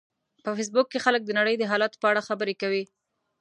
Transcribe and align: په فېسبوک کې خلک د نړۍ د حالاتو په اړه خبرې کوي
په 0.43 0.49
فېسبوک 0.57 0.87
کې 0.91 1.03
خلک 1.05 1.21
د 1.25 1.31
نړۍ 1.39 1.55
د 1.57 1.63
حالاتو 1.71 1.99
په 2.01 2.05
اړه 2.11 2.25
خبرې 2.27 2.55
کوي 2.61 2.83